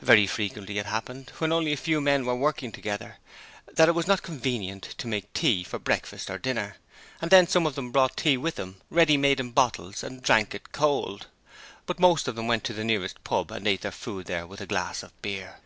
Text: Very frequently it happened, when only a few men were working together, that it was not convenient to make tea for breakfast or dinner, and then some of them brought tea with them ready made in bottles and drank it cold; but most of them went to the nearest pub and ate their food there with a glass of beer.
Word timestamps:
Very 0.00 0.28
frequently 0.28 0.78
it 0.78 0.86
happened, 0.86 1.32
when 1.38 1.50
only 1.50 1.72
a 1.72 1.76
few 1.76 2.00
men 2.00 2.24
were 2.24 2.36
working 2.36 2.70
together, 2.70 3.16
that 3.72 3.88
it 3.88 3.94
was 3.96 4.06
not 4.06 4.22
convenient 4.22 4.84
to 4.98 5.08
make 5.08 5.32
tea 5.32 5.64
for 5.64 5.80
breakfast 5.80 6.30
or 6.30 6.38
dinner, 6.38 6.76
and 7.20 7.32
then 7.32 7.48
some 7.48 7.66
of 7.66 7.74
them 7.74 7.90
brought 7.90 8.16
tea 8.16 8.36
with 8.36 8.54
them 8.54 8.76
ready 8.88 9.16
made 9.16 9.40
in 9.40 9.50
bottles 9.50 10.04
and 10.04 10.22
drank 10.22 10.54
it 10.54 10.70
cold; 10.70 11.26
but 11.86 11.98
most 11.98 12.28
of 12.28 12.36
them 12.36 12.46
went 12.46 12.62
to 12.62 12.72
the 12.72 12.84
nearest 12.84 13.24
pub 13.24 13.50
and 13.50 13.66
ate 13.66 13.80
their 13.80 13.90
food 13.90 14.26
there 14.26 14.46
with 14.46 14.60
a 14.60 14.66
glass 14.66 15.02
of 15.02 15.10
beer. 15.22 15.58